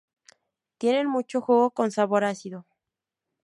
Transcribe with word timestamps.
Tienen 0.79 1.05
mucho 1.07 1.41
jugo 1.41 1.69
con 1.75 1.91
sabor 1.91 2.23
ácido. 2.23 2.65